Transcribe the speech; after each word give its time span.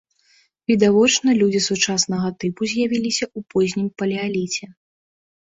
Відавочна, 0.69 1.29
людзі 1.41 1.61
сучаснага 1.65 2.27
тыпу 2.45 2.61
з'явіліся 2.73 3.25
ў 3.29 3.39
познім 3.53 3.87
палеаліце. 4.01 4.65